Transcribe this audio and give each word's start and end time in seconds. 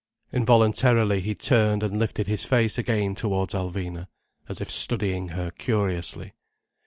Involuntarily 0.33 1.21
he 1.21 1.35
turned 1.35 1.83
and 1.83 1.99
lifted 1.99 2.25
his 2.25 2.43
face 2.43 2.79
again 2.79 3.13
towards 3.13 3.53
Alvina, 3.53 4.07
as 4.49 4.59
if 4.59 4.71
studying 4.71 5.27
her 5.27 5.51
curiously. 5.51 6.33